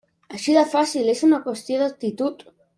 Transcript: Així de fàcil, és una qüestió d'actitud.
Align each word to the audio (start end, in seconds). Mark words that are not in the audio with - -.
Així 0.37 0.55
de 0.55 0.63
fàcil, 0.71 1.13
és 1.15 1.23
una 1.29 1.41
qüestió 1.45 1.81
d'actitud. 1.85 2.47